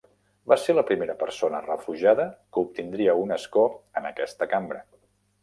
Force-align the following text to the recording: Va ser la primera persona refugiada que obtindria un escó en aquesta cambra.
Va 0.51 0.55
ser 0.61 0.73
la 0.77 0.83
primera 0.91 1.15
persona 1.19 1.59
refugiada 1.65 2.25
que 2.57 2.63
obtindria 2.65 3.17
un 3.27 3.37
escó 3.37 3.67
en 4.01 4.09
aquesta 4.13 4.51
cambra. 4.57 4.83